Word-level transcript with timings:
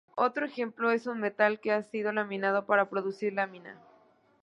Otro 0.15 0.47
ejemplo 0.47 0.89
es 0.89 1.05
un 1.05 1.19
metal 1.19 1.59
que 1.59 1.71
ha 1.71 1.83
sido 1.83 2.11
laminado 2.11 2.65
para 2.65 2.89
producir 2.89 3.33
una 3.33 3.43
lámina. 3.45 3.79